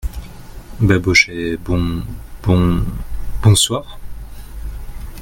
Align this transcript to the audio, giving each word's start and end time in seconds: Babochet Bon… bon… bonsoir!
Babochet 0.79 1.57
Bon… 1.57 2.01
bon… 2.41 2.83
bonsoir! 3.43 3.99